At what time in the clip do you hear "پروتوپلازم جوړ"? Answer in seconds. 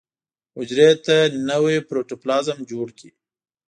1.89-2.87